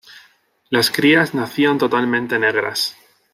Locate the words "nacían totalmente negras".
1.35-2.97